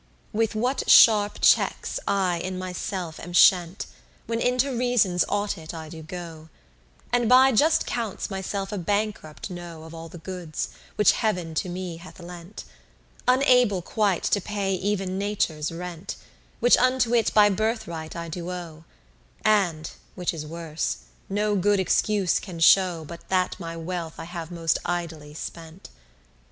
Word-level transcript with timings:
18 0.33 0.37
With 0.39 0.55
what 0.55 0.89
sharp 0.89 1.41
checks 1.41 1.99
I 2.07 2.37
in 2.37 2.57
myself 2.57 3.19
am 3.19 3.33
shent, 3.33 3.85
When 4.25 4.39
into 4.39 4.75
Reason's 4.75 5.23
audit 5.29 5.75
I 5.75 5.89
do 5.89 6.01
go: 6.01 6.49
And 7.13 7.29
by 7.29 7.51
just 7.51 7.85
counts 7.85 8.27
myself 8.31 8.71
a 8.71 8.79
bankrupt 8.79 9.51
know 9.51 9.83
Of 9.83 9.93
all 9.93 10.09
the 10.09 10.17
goods, 10.17 10.69
which 10.95 11.11
heav'n 11.11 11.53
to 11.53 11.69
me 11.69 11.97
hath 11.97 12.19
lent: 12.19 12.63
Unable 13.27 13.83
quite 13.83 14.23
to 14.23 14.41
pay 14.41 14.73
even 14.73 15.19
Nature's 15.19 15.71
rent, 15.71 16.15
Which 16.61 16.77
unto 16.77 17.13
it 17.13 17.31
by 17.35 17.49
birthright 17.51 18.15
I 18.15 18.27
do 18.27 18.49
owe: 18.49 18.85
And, 19.45 19.91
which 20.15 20.33
is 20.33 20.47
worse, 20.47 20.97
no 21.29 21.55
good 21.55 21.79
excuse 21.79 22.39
can 22.39 22.59
show, 22.59 23.05
But 23.05 23.29
that 23.29 23.55
my 23.59 23.77
wealth 23.77 24.15
I 24.17 24.23
have 24.23 24.49
most 24.49 24.79
idly 24.83 25.35
spend. 25.35 25.89